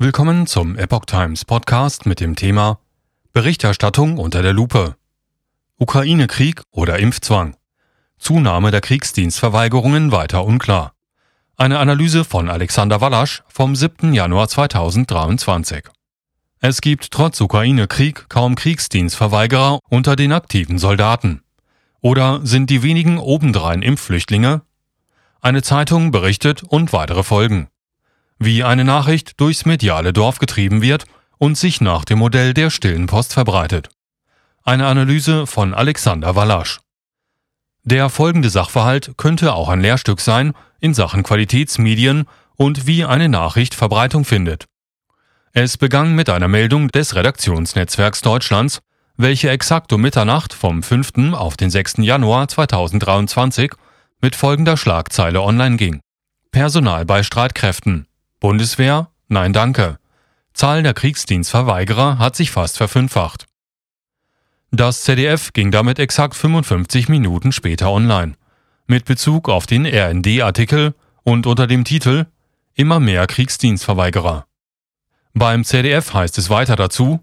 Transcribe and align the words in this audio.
Willkommen 0.00 0.46
zum 0.46 0.78
Epoch 0.78 1.06
Times 1.06 1.44
Podcast 1.44 2.06
mit 2.06 2.20
dem 2.20 2.36
Thema 2.36 2.78
Berichterstattung 3.32 4.18
unter 4.18 4.42
der 4.42 4.52
Lupe. 4.52 4.94
Ukraine-Krieg 5.76 6.62
oder 6.70 7.00
Impfzwang. 7.00 7.56
Zunahme 8.16 8.70
der 8.70 8.80
Kriegsdienstverweigerungen 8.80 10.12
weiter 10.12 10.44
unklar. 10.44 10.92
Eine 11.56 11.80
Analyse 11.80 12.24
von 12.24 12.48
Alexander 12.48 13.00
Wallasch 13.00 13.42
vom 13.48 13.74
7. 13.74 14.12
Januar 14.12 14.46
2023. 14.46 15.88
Es 16.60 16.80
gibt 16.80 17.10
trotz 17.10 17.40
Ukraine-Krieg 17.40 18.28
kaum 18.28 18.54
Kriegsdienstverweigerer 18.54 19.80
unter 19.88 20.14
den 20.14 20.30
aktiven 20.30 20.78
Soldaten. 20.78 21.42
Oder 22.00 22.38
sind 22.46 22.70
die 22.70 22.84
wenigen 22.84 23.18
obendrein 23.18 23.82
Impfflüchtlinge? 23.82 24.62
Eine 25.40 25.62
Zeitung 25.62 26.12
berichtet 26.12 26.62
und 26.62 26.92
weitere 26.92 27.24
folgen 27.24 27.68
wie 28.38 28.64
eine 28.64 28.84
Nachricht 28.84 29.40
durchs 29.40 29.64
mediale 29.64 30.12
Dorf 30.12 30.38
getrieben 30.38 30.82
wird 30.82 31.04
und 31.38 31.56
sich 31.56 31.80
nach 31.80 32.04
dem 32.04 32.18
Modell 32.18 32.54
der 32.54 32.70
stillen 32.70 33.06
Post 33.06 33.32
verbreitet. 33.32 33.88
Eine 34.64 34.86
Analyse 34.86 35.46
von 35.46 35.74
Alexander 35.74 36.36
Wallasch. 36.36 36.80
Der 37.84 38.10
folgende 38.10 38.50
Sachverhalt 38.50 39.14
könnte 39.16 39.54
auch 39.54 39.68
ein 39.68 39.80
Lehrstück 39.80 40.20
sein 40.20 40.52
in 40.80 40.94
Sachen 40.94 41.22
Qualitätsmedien 41.22 42.26
und 42.56 42.86
wie 42.86 43.04
eine 43.04 43.28
Nachricht 43.28 43.74
Verbreitung 43.74 44.24
findet. 44.24 44.66
Es 45.52 45.78
begann 45.78 46.14
mit 46.14 46.28
einer 46.28 46.48
Meldung 46.48 46.88
des 46.88 47.14
Redaktionsnetzwerks 47.14 48.20
Deutschlands, 48.20 48.80
welche 49.16 49.48
exakt 49.50 49.92
um 49.92 50.00
Mitternacht 50.00 50.52
vom 50.52 50.82
5. 50.82 51.32
auf 51.32 51.56
den 51.56 51.70
6. 51.70 51.98
Januar 51.98 52.48
2023 52.48 53.72
mit 54.20 54.36
folgender 54.36 54.76
Schlagzeile 54.76 55.40
online 55.40 55.76
ging. 55.76 56.00
Personal 56.50 57.04
bei 57.04 57.22
Streitkräften. 57.22 58.07
Bundeswehr? 58.40 59.10
Nein, 59.28 59.52
danke. 59.52 59.98
Zahl 60.52 60.82
der 60.82 60.94
Kriegsdienstverweigerer 60.94 62.18
hat 62.18 62.36
sich 62.36 62.50
fast 62.50 62.76
verfünffacht. 62.76 63.46
Das 64.70 65.02
ZDF 65.02 65.52
ging 65.52 65.70
damit 65.70 65.98
exakt 65.98 66.34
55 66.34 67.08
Minuten 67.08 67.52
später 67.52 67.90
online, 67.90 68.34
mit 68.86 69.04
Bezug 69.04 69.48
auf 69.48 69.66
den 69.66 69.86
RND-Artikel 69.86 70.94
und 71.22 71.46
unter 71.46 71.66
dem 71.66 71.84
Titel 71.84 72.26
Immer 72.74 73.00
mehr 73.00 73.26
Kriegsdienstverweigerer. 73.26 74.46
Beim 75.34 75.64
ZDF 75.64 76.14
heißt 76.14 76.38
es 76.38 76.50
weiter 76.50 76.76
dazu, 76.76 77.20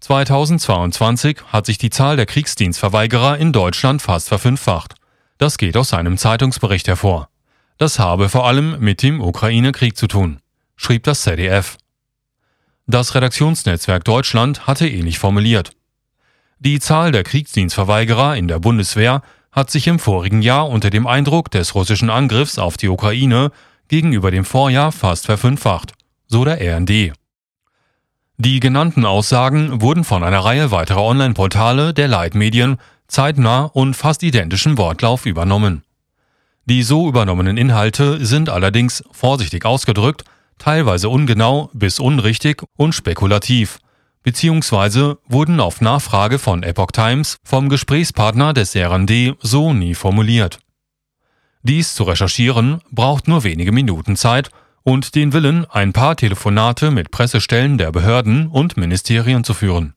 2022 0.00 1.38
hat 1.52 1.66
sich 1.66 1.78
die 1.78 1.90
Zahl 1.90 2.16
der 2.16 2.26
Kriegsdienstverweigerer 2.26 3.38
in 3.38 3.52
Deutschland 3.52 4.02
fast 4.02 4.28
verfünffacht. 4.28 4.94
Das 5.38 5.58
geht 5.58 5.76
aus 5.76 5.92
einem 5.92 6.18
Zeitungsbericht 6.18 6.86
hervor. 6.86 7.28
Das 7.78 7.98
habe 8.00 8.28
vor 8.28 8.46
allem 8.46 8.80
mit 8.80 9.02
dem 9.02 9.20
Ukraine-Krieg 9.20 9.96
zu 9.96 10.08
tun, 10.08 10.40
schrieb 10.76 11.04
das 11.04 11.22
ZDF. 11.22 11.78
Das 12.86 13.14
Redaktionsnetzwerk 13.14 14.04
Deutschland 14.04 14.66
hatte 14.66 14.88
ähnlich 14.88 15.18
formuliert. 15.18 15.70
Die 16.58 16.80
Zahl 16.80 17.12
der 17.12 17.22
Kriegsdienstverweigerer 17.22 18.36
in 18.36 18.48
der 18.48 18.58
Bundeswehr 18.58 19.22
hat 19.52 19.70
sich 19.70 19.86
im 19.86 20.00
vorigen 20.00 20.42
Jahr 20.42 20.68
unter 20.68 20.90
dem 20.90 21.06
Eindruck 21.06 21.50
des 21.52 21.76
russischen 21.76 22.10
Angriffs 22.10 22.58
auf 22.58 22.76
die 22.76 22.88
Ukraine 22.88 23.52
gegenüber 23.86 24.30
dem 24.30 24.44
Vorjahr 24.44 24.90
fast 24.90 25.26
verfünffacht, 25.26 25.92
so 26.26 26.44
der 26.44 26.60
RND. 26.60 27.12
Die 28.38 28.60
genannten 28.60 29.04
Aussagen 29.04 29.80
wurden 29.80 30.04
von 30.04 30.24
einer 30.24 30.40
Reihe 30.40 30.70
weiterer 30.70 31.02
Online-Portale 31.02 31.94
der 31.94 32.08
Leitmedien 32.08 32.78
zeitnah 33.06 33.64
und 33.64 33.94
fast 33.94 34.22
identischen 34.22 34.78
Wortlauf 34.78 35.26
übernommen. 35.26 35.82
Die 36.68 36.82
so 36.82 37.08
übernommenen 37.08 37.56
Inhalte 37.56 38.22
sind 38.26 38.50
allerdings, 38.50 39.02
vorsichtig 39.10 39.64
ausgedrückt, 39.64 40.24
teilweise 40.58 41.08
ungenau 41.08 41.70
bis 41.72 41.98
unrichtig 41.98 42.62
und 42.76 42.94
spekulativ, 42.94 43.78
beziehungsweise 44.22 45.16
wurden 45.26 45.60
auf 45.60 45.80
Nachfrage 45.80 46.38
von 46.38 46.62
Epoch 46.62 46.90
Times 46.92 47.38
vom 47.42 47.70
Gesprächspartner 47.70 48.52
des 48.52 48.76
RND 48.76 49.38
so 49.40 49.72
nie 49.72 49.94
formuliert. 49.94 50.58
Dies 51.62 51.94
zu 51.94 52.02
recherchieren 52.02 52.82
braucht 52.90 53.28
nur 53.28 53.44
wenige 53.44 53.72
Minuten 53.72 54.14
Zeit 54.14 54.50
und 54.82 55.14
den 55.14 55.32
Willen, 55.32 55.64
ein 55.70 55.94
paar 55.94 56.16
Telefonate 56.16 56.90
mit 56.90 57.10
Pressestellen 57.10 57.78
der 57.78 57.92
Behörden 57.92 58.46
und 58.48 58.76
Ministerien 58.76 59.42
zu 59.42 59.54
führen. 59.54 59.94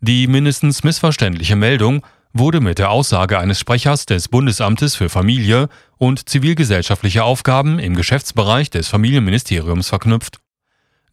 Die 0.00 0.26
mindestens 0.26 0.84
missverständliche 0.84 1.56
Meldung 1.56 2.02
wurde 2.32 2.60
mit 2.60 2.78
der 2.78 2.90
Aussage 2.90 3.38
eines 3.38 3.58
Sprechers 3.58 4.06
des 4.06 4.28
Bundesamtes 4.28 4.94
für 4.94 5.08
Familie 5.08 5.68
und 5.98 6.28
zivilgesellschaftliche 6.28 7.24
Aufgaben 7.24 7.78
im 7.78 7.94
Geschäftsbereich 7.94 8.70
des 8.70 8.88
Familienministeriums 8.88 9.88
verknüpft. 9.88 10.38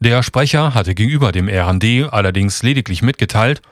Der 0.00 0.22
Sprecher 0.22 0.74
hatte 0.74 0.94
gegenüber 0.94 1.32
dem 1.32 1.48
RND 1.48 2.12
allerdings 2.12 2.62
lediglich 2.62 3.02
mitgeteilt, 3.02 3.62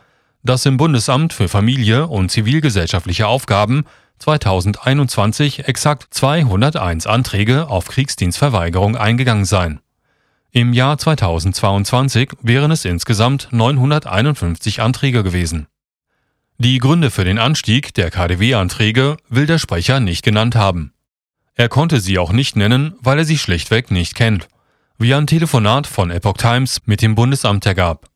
dass 0.43 0.67
im 0.67 0.77
Bundesamt 0.77 1.33
für 1.33 1.49
Familie 1.49 2.09
und 2.09 2.31
zivilgesellschaftliche 2.31 3.29
Aufgaben 3.29 3.85
2021 4.19 5.69
exakt 5.69 6.07
201 6.11 7.07
Anträge 7.07 7.69
auf 7.69 7.89
Kriegsdienstverweigerung 7.89 8.97
eingegangen 8.97 9.45
seien. 9.45 9.81
Im 10.53 10.73
Jahr 10.73 10.97
2022 10.97 12.31
wären 12.41 12.71
es 12.71 12.85
insgesamt 12.85 13.49
951 13.51 14.81
Anträge 14.81 15.23
gewesen. 15.23 15.67
Die 16.59 16.79
Gründe 16.79 17.11
für 17.11 17.25
den 17.25 17.39
Anstieg 17.39 17.93
der 17.93 18.11
KDW-Anträge 18.11 19.19
will 19.29 19.45
der 19.45 19.59
Sprecher 19.59 20.01
nicht 20.01 20.25
genannt 20.25 20.57
haben. 20.57 20.95
Er 21.55 21.69
konnte 21.69 22.01
sie 22.01 22.19
auch 22.19 22.33
nicht 22.33 22.57
nennen, 22.57 22.95
weil 23.01 23.19
er 23.19 23.27
sie 23.27 23.37
schlichtweg 23.37 23.91
nicht 23.91 24.15
kennt, 24.15 24.49
wie 24.99 25.15
ein 25.15 25.27
Telefonat 25.27 25.87
von 25.87 26.11
Epoch 26.11 26.39
Times 26.39 26.81
mit 26.87 27.03
dem 27.03 27.15
Bundesamt 27.15 27.67
ergab. 27.67 28.09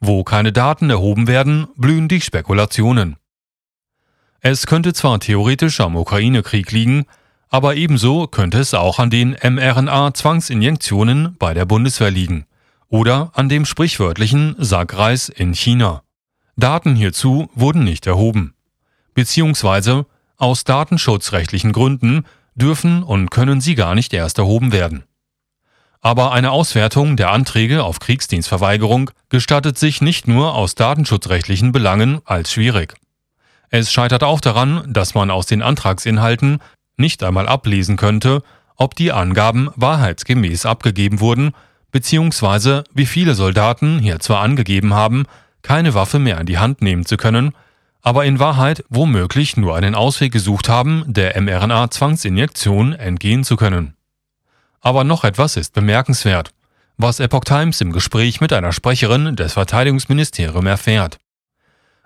Wo 0.00 0.24
keine 0.24 0.52
Daten 0.52 0.90
erhoben 0.90 1.28
werden, 1.28 1.68
blühen 1.76 2.08
die 2.08 2.20
Spekulationen. 2.20 3.16
Es 4.40 4.66
könnte 4.66 4.92
zwar 4.92 5.20
theoretisch 5.20 5.80
am 5.80 5.94
Ukraine-Krieg 5.96 6.72
liegen, 6.72 7.06
aber 7.50 7.76
ebenso 7.76 8.26
könnte 8.26 8.58
es 8.58 8.74
auch 8.74 8.98
an 8.98 9.10
den 9.10 9.34
mRNA-Zwangsinjektionen 9.34 11.36
bei 11.38 11.54
der 11.54 11.66
Bundeswehr 11.66 12.10
liegen 12.10 12.46
oder 12.88 13.30
an 13.34 13.48
dem 13.48 13.64
sprichwörtlichen 13.64 14.56
Sackreis 14.58 15.28
in 15.28 15.54
China. 15.54 16.03
Daten 16.56 16.94
hierzu 16.94 17.48
wurden 17.54 17.84
nicht 17.84 18.06
erhoben. 18.06 18.54
Beziehungsweise 19.14 20.06
aus 20.36 20.64
datenschutzrechtlichen 20.64 21.72
Gründen 21.72 22.24
dürfen 22.54 23.02
und 23.02 23.30
können 23.30 23.60
sie 23.60 23.74
gar 23.74 23.94
nicht 23.94 24.12
erst 24.12 24.38
erhoben 24.38 24.72
werden. 24.72 25.04
Aber 26.00 26.32
eine 26.32 26.50
Auswertung 26.50 27.16
der 27.16 27.32
Anträge 27.32 27.82
auf 27.82 27.98
Kriegsdienstverweigerung 27.98 29.10
gestattet 29.30 29.78
sich 29.78 30.02
nicht 30.02 30.28
nur 30.28 30.54
aus 30.54 30.74
datenschutzrechtlichen 30.74 31.72
Belangen 31.72 32.20
als 32.26 32.52
schwierig. 32.52 32.94
Es 33.70 33.92
scheitert 33.92 34.22
auch 34.22 34.40
daran, 34.40 34.84
dass 34.92 35.14
man 35.14 35.30
aus 35.30 35.46
den 35.46 35.62
Antragsinhalten 35.62 36.58
nicht 36.96 37.24
einmal 37.24 37.48
ablesen 37.48 37.96
könnte, 37.96 38.42
ob 38.76 38.94
die 38.94 39.12
Angaben 39.12 39.70
wahrheitsgemäß 39.76 40.66
abgegeben 40.66 41.20
wurden, 41.20 41.52
beziehungsweise 41.90 42.84
wie 42.92 43.06
viele 43.06 43.34
Soldaten 43.34 43.98
hier 43.98 44.20
zwar 44.20 44.42
angegeben 44.42 44.94
haben, 44.94 45.24
keine 45.64 45.94
Waffe 45.94 46.20
mehr 46.20 46.38
in 46.38 46.46
die 46.46 46.58
Hand 46.58 46.82
nehmen 46.82 47.04
zu 47.04 47.16
können, 47.16 47.52
aber 48.02 48.26
in 48.26 48.38
Wahrheit 48.38 48.84
womöglich 48.90 49.56
nur 49.56 49.74
einen 49.74 49.94
Ausweg 49.94 50.30
gesucht 50.30 50.68
haben, 50.68 51.04
der 51.06 51.40
mRNA-Zwangsinjektion 51.40 52.92
entgehen 52.92 53.42
zu 53.44 53.56
können. 53.56 53.96
Aber 54.80 55.02
noch 55.04 55.24
etwas 55.24 55.56
ist 55.56 55.72
bemerkenswert, 55.72 56.50
was 56.98 57.18
Epoch 57.18 57.44
Times 57.44 57.80
im 57.80 57.92
Gespräch 57.92 58.42
mit 58.42 58.52
einer 58.52 58.72
Sprecherin 58.72 59.34
des 59.36 59.54
Verteidigungsministeriums 59.54 60.68
erfährt. 60.68 61.18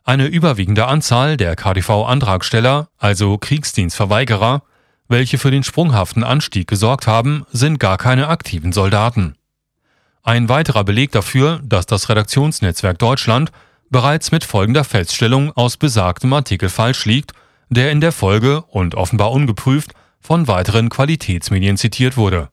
Eine 0.04 0.26
überwiegende 0.26 0.86
Anzahl 0.86 1.36
der 1.36 1.56
KDV-Antragsteller, 1.56 2.88
also 2.96 3.36
Kriegsdienstverweigerer, 3.36 4.62
welche 5.08 5.36
für 5.36 5.50
den 5.50 5.64
sprunghaften 5.64 6.22
Anstieg 6.22 6.68
gesorgt 6.68 7.06
haben, 7.08 7.44
sind 7.50 7.80
gar 7.80 7.98
keine 7.98 8.28
aktiven 8.28 8.72
Soldaten. 8.72 9.37
Ein 10.28 10.50
weiterer 10.50 10.84
Beleg 10.84 11.10
dafür, 11.12 11.58
dass 11.64 11.86
das 11.86 12.10
Redaktionsnetzwerk 12.10 12.98
Deutschland 12.98 13.50
bereits 13.88 14.30
mit 14.30 14.44
folgender 14.44 14.84
Feststellung 14.84 15.52
aus 15.52 15.78
besagtem 15.78 16.30
Artikel 16.34 16.68
falsch 16.68 17.06
liegt, 17.06 17.32
der 17.70 17.90
in 17.90 18.02
der 18.02 18.12
Folge 18.12 18.60
und 18.60 18.94
offenbar 18.94 19.32
ungeprüft 19.32 19.92
von 20.20 20.46
weiteren 20.46 20.90
Qualitätsmedien 20.90 21.78
zitiert 21.78 22.18
wurde. 22.18 22.50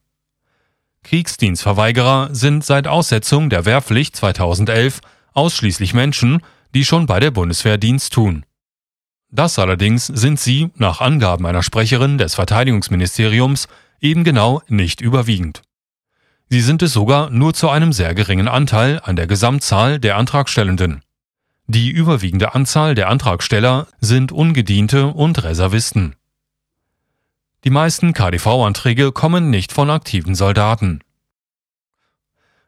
Kriegsdienstverweigerer 1.04 2.30
sind 2.34 2.64
seit 2.64 2.88
Aussetzung 2.88 3.50
der 3.50 3.66
Wehrpflicht 3.66 4.16
2011 4.16 5.02
ausschließlich 5.34 5.94
Menschen, 5.94 6.42
die 6.74 6.86
schon 6.86 7.08
bei 7.08 7.20
der 7.20 7.32
Bundeswehr 7.32 7.78
Dienst 7.78 8.14
tun. 8.14 8.46
Das 9.32 9.60
allerdings 9.60 10.08
sind 10.08 10.40
sie, 10.40 10.70
nach 10.76 11.02
Angaben 11.02 11.46
einer 11.46 11.62
Sprecherin 11.62 12.20
des 12.20 12.36
Verteidigungsministeriums, 12.36 13.68
eben 14.00 14.24
genau 14.24 14.62
nicht 14.70 15.02
überwiegend. 15.02 15.62
Sie 16.50 16.62
sind 16.62 16.82
es 16.84 16.94
sogar 16.94 17.30
nur 17.30 17.54
zu 17.54 17.70
einem 17.70 17.92
sehr 17.92 18.14
geringen 18.14 18.48
Anteil 18.48 19.02
an 19.04 19.16
der 19.16 19.28
Gesamtzahl 19.28 20.00
der 20.00 20.18
Antragstellenden. 20.18 21.02
Die 21.68 21.90
überwiegende 21.90 22.54
Anzahl 22.54 22.94
der 22.94 23.10
Antragsteller 23.10 23.88
sind 24.00 24.32
Ungediente 24.32 25.08
und 25.08 25.44
Reservisten. 25.44 26.16
Die 27.64 27.72
meisten 27.72 28.14
KDV-Anträge 28.14 29.12
kommen 29.12 29.50
nicht 29.50 29.72
von 29.72 29.90
aktiven 29.90 30.36
Soldaten. 30.36 31.00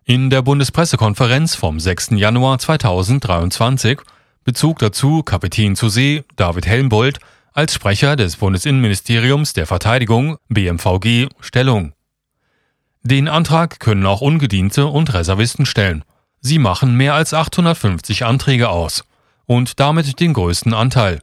In 0.04 0.32
der 0.32 0.42
Bundespressekonferenz 0.42 1.54
vom 1.54 1.80
6. 1.80 2.12
Januar 2.12 2.58
2023 2.58 4.00
bezog 4.44 4.80
dazu 4.80 5.22
Kapitän 5.22 5.76
zu 5.76 5.90
See 5.90 6.24
David 6.36 6.66
Helmbold 6.66 7.20
als 7.54 7.76
Sprecher 7.76 8.16
des 8.16 8.38
Bundesinnenministeriums 8.38 9.54
der 9.54 9.68
Verteidigung 9.68 10.38
BMVG 10.48 11.28
Stellung. 11.42 11.94
Den 13.02 13.28
Antrag 13.28 13.80
können 13.80 14.06
auch 14.06 14.22
Ungediente 14.22 14.88
und 14.88 15.14
Reservisten 15.14 15.66
stellen. 15.66 16.04
Sie 16.42 16.60
machen 16.60 16.96
mehr 16.96 17.14
als 17.14 17.34
850 17.34 18.26
Anträge 18.26 18.70
aus 18.70 19.04
und 19.46 19.80
damit 19.80 20.20
den 20.20 20.34
größten 20.34 20.74
Anteil. 20.74 21.22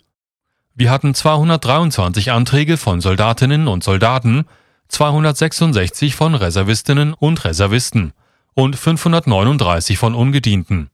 Wir 0.75 0.91
hatten 0.91 1.15
223 1.15 2.33
Anträge 2.33 2.77
von 2.77 3.01
Soldatinnen 3.01 3.69
und 3.69 3.85
Soldaten, 3.85 4.45
266 4.89 6.17
von 6.17 6.35
Reservistinnen 6.35 7.15
und 7.15 7.45
Reservisten 7.45 8.13
und 8.55 8.77
539 8.77 9.99
von 9.99 10.15
Ungedienten. 10.15 10.91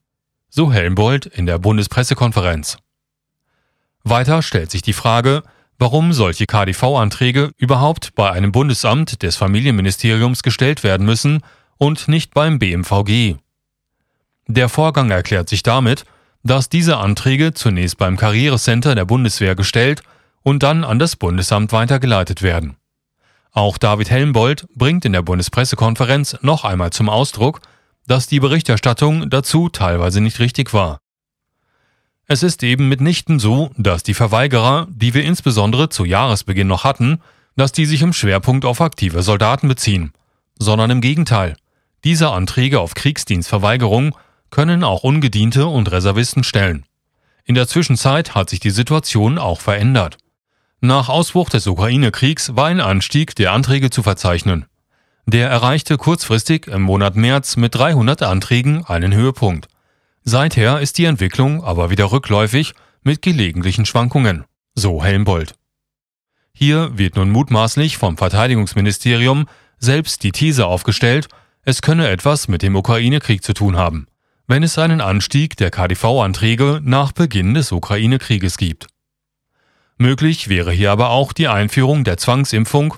So 0.48 0.72
Helmbold 0.72 1.26
in 1.26 1.46
der 1.46 1.58
Bundespressekonferenz. 1.58 2.78
Weiter 4.02 4.42
stellt 4.42 4.70
sich 4.70 4.82
die 4.82 4.92
Frage, 4.92 5.42
warum 5.80 6.12
solche 6.12 6.44
KDV-Anträge 6.44 7.52
überhaupt 7.56 8.14
bei 8.14 8.30
einem 8.30 8.52
Bundesamt 8.52 9.22
des 9.22 9.36
Familienministeriums 9.36 10.42
gestellt 10.42 10.84
werden 10.84 11.06
müssen 11.06 11.40
und 11.78 12.06
nicht 12.06 12.34
beim 12.34 12.58
BMVG. 12.58 13.36
Der 14.46 14.68
Vorgang 14.68 15.10
erklärt 15.10 15.48
sich 15.48 15.62
damit, 15.62 16.04
dass 16.42 16.68
diese 16.68 16.98
Anträge 16.98 17.54
zunächst 17.54 17.96
beim 17.96 18.18
Karrierecenter 18.18 18.94
der 18.94 19.06
Bundeswehr 19.06 19.54
gestellt 19.54 20.02
und 20.42 20.62
dann 20.62 20.84
an 20.84 20.98
das 20.98 21.16
Bundesamt 21.16 21.72
weitergeleitet 21.72 22.42
werden. 22.42 22.76
Auch 23.52 23.78
David 23.78 24.10
Helmbold 24.10 24.66
bringt 24.74 25.06
in 25.06 25.14
der 25.14 25.22
Bundespressekonferenz 25.22 26.36
noch 26.42 26.64
einmal 26.64 26.90
zum 26.90 27.08
Ausdruck, 27.08 27.60
dass 28.06 28.26
die 28.26 28.40
Berichterstattung 28.40 29.30
dazu 29.30 29.70
teilweise 29.70 30.20
nicht 30.20 30.40
richtig 30.40 30.74
war. 30.74 30.98
Es 32.32 32.44
ist 32.44 32.62
eben 32.62 32.88
mitnichten 32.88 33.40
so, 33.40 33.72
dass 33.76 34.04
die 34.04 34.14
Verweigerer, 34.14 34.86
die 34.88 35.14
wir 35.14 35.24
insbesondere 35.24 35.88
zu 35.88 36.04
Jahresbeginn 36.04 36.68
noch 36.68 36.84
hatten, 36.84 37.20
dass 37.56 37.72
die 37.72 37.86
sich 37.86 38.02
im 38.02 38.12
Schwerpunkt 38.12 38.64
auf 38.64 38.80
aktive 38.80 39.22
Soldaten 39.22 39.66
beziehen, 39.66 40.12
sondern 40.56 40.90
im 40.90 41.00
Gegenteil. 41.00 41.56
Diese 42.04 42.30
Anträge 42.30 42.78
auf 42.78 42.94
Kriegsdienstverweigerung 42.94 44.16
können 44.50 44.84
auch 44.84 45.02
Ungediente 45.02 45.66
und 45.66 45.90
Reservisten 45.90 46.44
stellen. 46.44 46.84
In 47.46 47.56
der 47.56 47.66
Zwischenzeit 47.66 48.36
hat 48.36 48.48
sich 48.48 48.60
die 48.60 48.70
Situation 48.70 49.36
auch 49.36 49.60
verändert. 49.60 50.16
Nach 50.80 51.08
Ausbruch 51.08 51.50
des 51.50 51.66
Ukraine-Kriegs 51.66 52.54
war 52.54 52.66
ein 52.66 52.80
Anstieg 52.80 53.34
der 53.34 53.50
Anträge 53.50 53.90
zu 53.90 54.04
verzeichnen. 54.04 54.66
Der 55.26 55.50
erreichte 55.50 55.96
kurzfristig 55.96 56.68
im 56.68 56.82
Monat 56.82 57.16
März 57.16 57.56
mit 57.56 57.74
300 57.74 58.22
Anträgen 58.22 58.84
einen 58.84 59.12
Höhepunkt. 59.12 59.66
Seither 60.22 60.80
ist 60.80 60.98
die 60.98 61.04
Entwicklung 61.04 61.64
aber 61.64 61.90
wieder 61.90 62.12
rückläufig 62.12 62.74
mit 63.02 63.22
gelegentlichen 63.22 63.86
Schwankungen, 63.86 64.44
so 64.74 65.02
Helmbold. 65.02 65.54
Hier 66.52 66.98
wird 66.98 67.16
nun 67.16 67.30
mutmaßlich 67.30 67.96
vom 67.96 68.18
Verteidigungsministerium 68.18 69.46
selbst 69.78 70.22
die 70.22 70.32
These 70.32 70.66
aufgestellt, 70.66 71.28
es 71.62 71.82
könne 71.82 72.08
etwas 72.08 72.48
mit 72.48 72.62
dem 72.62 72.76
Ukraine-Krieg 72.76 73.42
zu 73.42 73.54
tun 73.54 73.76
haben, 73.76 74.06
wenn 74.46 74.62
es 74.62 74.78
einen 74.78 75.00
Anstieg 75.00 75.56
der 75.56 75.70
KDV-Anträge 75.70 76.80
nach 76.82 77.12
Beginn 77.12 77.54
des 77.54 77.72
Ukraine-Krieges 77.72 78.58
gibt. 78.58 78.88
Möglich 79.96 80.48
wäre 80.48 80.72
hier 80.72 80.92
aber 80.92 81.10
auch 81.10 81.32
die 81.32 81.48
Einführung 81.48 82.04
der 82.04 82.16
Zwangsimpfung, 82.16 82.94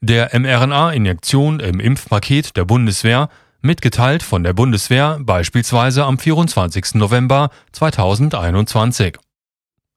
der 0.00 0.38
mRNA-Injektion 0.38 1.60
im 1.60 1.80
Impfpaket 1.80 2.56
der 2.56 2.64
Bundeswehr 2.64 3.28
mitgeteilt 3.64 4.22
von 4.22 4.44
der 4.44 4.52
Bundeswehr 4.52 5.18
beispielsweise 5.20 6.04
am 6.04 6.18
24. 6.18 6.94
November 6.94 7.48
2021. 7.72 9.16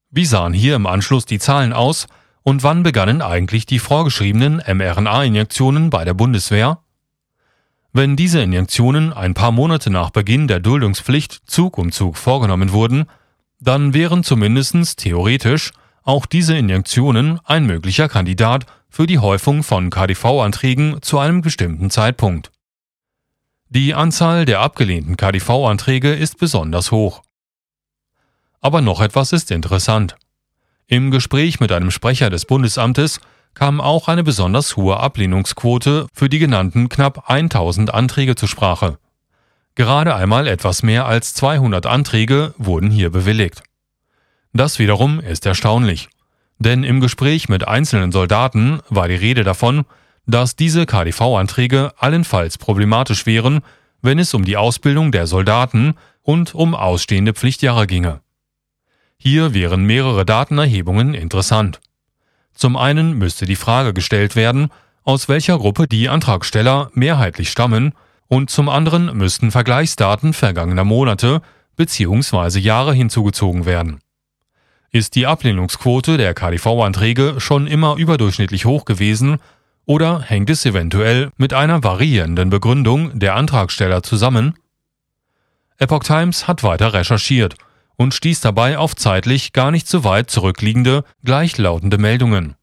Wie 0.09 0.25
sahen 0.25 0.53
hier 0.53 0.75
im 0.75 0.87
Anschluss 0.87 1.25
die 1.25 1.37
Zahlen 1.37 1.73
aus 1.73 2.07
und 2.43 2.63
wann 2.63 2.81
begannen 2.81 3.21
eigentlich 3.21 3.65
die 3.65 3.79
vorgeschriebenen 3.79 4.63
mRNA-Injektionen 4.65 5.89
bei 5.89 6.05
der 6.05 6.13
Bundeswehr? 6.13 6.79
Wenn 7.91 8.15
diese 8.15 8.41
Injektionen 8.41 9.11
ein 9.11 9.33
paar 9.33 9.51
Monate 9.51 9.89
nach 9.89 10.11
Beginn 10.11 10.47
der 10.47 10.61
Duldungspflicht 10.61 11.41
Zug 11.45 11.77
um 11.77 11.91
Zug 11.91 12.17
vorgenommen 12.17 12.71
wurden, 12.71 13.05
dann 13.59 13.93
wären 13.93 14.23
zumindest 14.23 14.99
theoretisch 14.99 15.71
auch 16.03 16.25
diese 16.25 16.57
Injektionen 16.57 17.41
ein 17.43 17.65
möglicher 17.65 18.07
Kandidat 18.07 18.65
für 18.89 19.07
die 19.07 19.19
Häufung 19.19 19.61
von 19.63 19.89
KDV-Anträgen 19.89 21.01
zu 21.01 21.19
einem 21.19 21.41
bestimmten 21.41 21.89
Zeitpunkt. 21.89 22.51
Die 23.69 23.93
Anzahl 23.93 24.45
der 24.45 24.61
abgelehnten 24.61 25.17
KDV-Anträge 25.17 26.13
ist 26.13 26.37
besonders 26.37 26.91
hoch. 26.91 27.21
Aber 28.61 28.79
noch 28.79 29.01
etwas 29.01 29.33
ist 29.33 29.51
interessant. 29.51 30.15
Im 30.87 31.11
Gespräch 31.11 31.59
mit 31.59 31.73
einem 31.73 31.91
Sprecher 31.91 32.29
des 32.29 32.45
Bundesamtes 32.45 33.19
kam 33.53 33.81
auch 33.81 34.07
eine 34.07 34.23
besonders 34.23 34.77
hohe 34.77 34.97
Ablehnungsquote 34.97 36.07
für 36.13 36.29
die 36.29 36.39
genannten 36.39 36.87
knapp 36.87 37.29
1000 37.29 37.93
Anträge 37.93 38.35
zur 38.35 38.47
Sprache. 38.47 38.99
Gerade 39.75 40.15
einmal 40.15 40.47
etwas 40.47 40.81
mehr 40.81 41.05
als 41.05 41.33
200 41.33 41.87
Anträge 41.87 42.53
wurden 42.57 42.89
hier 42.89 43.09
bewilligt. 43.09 43.63
Das 44.53 44.79
wiederum 44.79 45.19
ist 45.19 45.45
erstaunlich, 45.45 46.07
denn 46.57 46.85
im 46.85 47.01
Gespräch 47.01 47.49
mit 47.49 47.67
einzelnen 47.67 48.13
Soldaten 48.13 48.79
war 48.89 49.09
die 49.09 49.15
Rede 49.15 49.43
davon, 49.43 49.85
dass 50.27 50.55
diese 50.55 50.85
KDV-Anträge 50.85 51.93
allenfalls 51.97 52.57
problematisch 52.57 53.25
wären, 53.25 53.61
wenn 54.01 54.19
es 54.19 54.33
um 54.33 54.45
die 54.45 54.57
Ausbildung 54.57 55.11
der 55.11 55.25
Soldaten 55.25 55.95
und 56.21 56.53
um 56.53 56.75
ausstehende 56.75 57.33
Pflichtjahre 57.33 57.87
ginge. 57.87 58.21
Hier 59.17 59.53
wären 59.53 59.85
mehrere 59.85 60.25
Datenerhebungen 60.25 61.13
interessant. 61.13 61.79
Zum 62.53 62.75
einen 62.75 63.17
müsste 63.17 63.45
die 63.45 63.55
Frage 63.55 63.93
gestellt 63.93 64.35
werden, 64.35 64.69
aus 65.03 65.29
welcher 65.29 65.57
Gruppe 65.57 65.87
die 65.87 66.09
Antragsteller 66.09 66.91
mehrheitlich 66.93 67.49
stammen, 67.49 67.93
und 68.27 68.49
zum 68.49 68.67
anderen 68.67 69.15
müssten 69.17 69.51
Vergleichsdaten 69.51 70.33
vergangener 70.33 70.83
Monate 70.83 71.41
bzw. 71.77 72.59
Jahre 72.59 72.93
hinzugezogen 72.93 73.65
werden. 73.65 74.01
Ist 74.91 75.15
die 75.15 75.27
Ablehnungsquote 75.27 76.17
der 76.17 76.33
KDV-Anträge 76.33 77.35
schon 77.37 77.67
immer 77.67 77.95
überdurchschnittlich 77.95 78.65
hoch 78.65 78.83
gewesen, 78.83 79.37
oder 79.87 80.21
hängt 80.21 80.49
es 80.49 80.65
eventuell 80.65 81.31
mit 81.37 81.53
einer 81.53 81.83
variierenden 81.83 82.51
Begründung 82.51 83.17
der 83.17 83.35
Antragsteller 83.35 84.03
zusammen? 84.03 84.59
Epoch 85.77 86.03
Times 86.03 86.47
hat 86.47 86.61
weiter 86.61 86.93
recherchiert 86.93 87.55
und 87.95 88.13
stieß 88.13 88.41
dabei 88.41 88.77
auf 88.77 88.95
zeitlich 88.95 89.53
gar 89.53 89.71
nicht 89.71 89.87
so 89.87 90.03
weit 90.03 90.29
zurückliegende, 90.29 91.03
gleichlautende 91.23 91.97
Meldungen. 91.97 92.55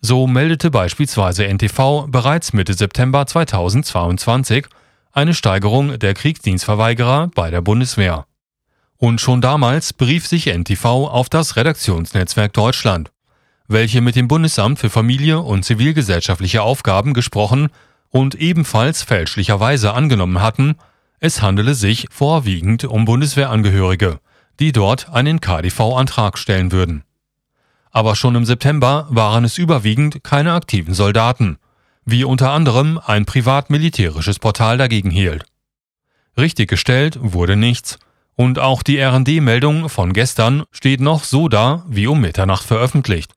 So 0.00 0.26
meldete 0.26 0.70
beispielsweise 0.70 1.46
NTV 1.46 2.08
bereits 2.08 2.52
Mitte 2.52 2.74
September 2.74 3.26
2022 3.26 4.66
eine 5.12 5.32
Steigerung 5.32 5.98
der 5.98 6.12
Kriegsdienstverweigerer 6.12 7.30
bei 7.34 7.50
der 7.50 7.62
Bundeswehr. 7.62 8.26
Und 8.98 9.20
schon 9.20 9.40
damals 9.40 9.94
berief 9.94 10.26
sich 10.26 10.46
NTV 10.46 10.84
auf 10.84 11.30
das 11.30 11.56
Redaktionsnetzwerk 11.56 12.52
Deutschland 12.52 13.13
welche 13.68 14.00
mit 14.00 14.16
dem 14.16 14.28
Bundesamt 14.28 14.78
für 14.78 14.90
Familie 14.90 15.40
und 15.40 15.64
zivilgesellschaftliche 15.64 16.62
Aufgaben 16.62 17.14
gesprochen 17.14 17.68
und 18.10 18.34
ebenfalls 18.34 19.02
fälschlicherweise 19.02 19.94
angenommen 19.94 20.40
hatten, 20.40 20.76
es 21.18 21.40
handele 21.40 21.74
sich 21.74 22.06
vorwiegend 22.10 22.84
um 22.84 23.06
Bundeswehrangehörige, 23.06 24.20
die 24.60 24.72
dort 24.72 25.10
einen 25.10 25.40
KDV-Antrag 25.40 26.38
stellen 26.38 26.72
würden. 26.72 27.04
Aber 27.90 28.16
schon 28.16 28.34
im 28.34 28.44
September 28.44 29.06
waren 29.10 29.44
es 29.44 29.56
überwiegend 29.56 30.22
keine 30.22 30.52
aktiven 30.52 30.94
Soldaten, 30.94 31.56
wie 32.04 32.24
unter 32.24 32.50
anderem 32.50 33.00
ein 33.04 33.24
privat-militärisches 33.24 34.38
Portal 34.38 34.76
dagegen 34.76 35.10
hielt. 35.10 35.46
Richtig 36.36 36.68
gestellt 36.68 37.18
wurde 37.22 37.56
nichts, 37.56 37.98
und 38.36 38.58
auch 38.58 38.82
die 38.82 38.98
RD-Meldung 38.98 39.88
von 39.88 40.12
gestern 40.12 40.64
steht 40.72 41.00
noch 41.00 41.22
so 41.22 41.48
da 41.48 41.84
wie 41.88 42.08
um 42.08 42.20
Mitternacht 42.20 42.64
veröffentlicht 42.64 43.32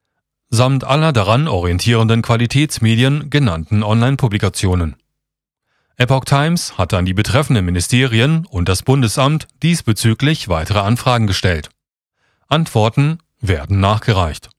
samt 0.50 0.84
aller 0.84 1.14
daran 1.14 1.48
orientierenden 1.48 2.22
Qualitätsmedien 2.22 3.30
genannten 3.30 3.84
Online-Publikationen. 3.84 4.96
Epoch 5.98 6.26
Times 6.26 6.78
hat 6.78 6.94
an 6.94 7.06
die 7.06 7.14
betreffenden 7.14 7.66
Ministerien 7.66 8.46
und 8.46 8.70
das 8.70 8.84
Bundesamt 8.84 9.48
diesbezüglich 9.64 10.48
weitere 10.48 10.80
Anfragen 10.80 11.28
gestellt. 11.28 11.70
Antworten 12.48 13.20
werden 13.42 13.80
nachgereicht 13.80 14.50